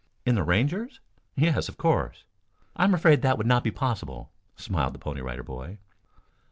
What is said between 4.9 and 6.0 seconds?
the Pony Rider Boy.